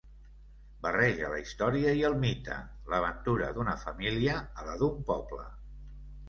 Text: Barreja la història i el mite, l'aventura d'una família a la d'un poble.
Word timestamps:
Barreja 0.85 1.27
la 1.33 1.41
història 1.41 1.93
i 1.99 2.01
el 2.09 2.17
mite, 2.23 2.57
l'aventura 2.95 3.51
d'una 3.59 3.77
família 3.85 4.35
a 4.63 4.67
la 4.71 4.75
d'un 4.81 4.99
poble. 5.13 5.47